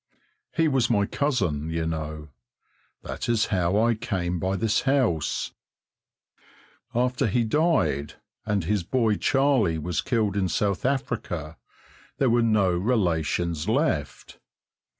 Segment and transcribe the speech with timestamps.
[0.55, 2.29] He was my cousin, you know;
[3.03, 5.53] that is how I came by this house;
[6.95, 11.55] after he died, and his boy Charley was killed in South Africa,
[12.17, 14.39] there were no relations left.